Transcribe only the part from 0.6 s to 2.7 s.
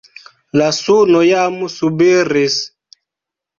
suno jam subiris.